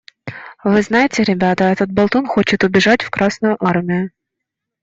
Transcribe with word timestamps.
Вы 0.63 0.81
знаете, 0.81 1.21
ребята, 1.23 1.65
этот 1.65 1.91
болтун 1.91 2.25
хочет 2.25 2.63
убежать 2.63 3.03
в 3.03 3.11
Красную 3.11 3.63
Армию! 3.63 4.09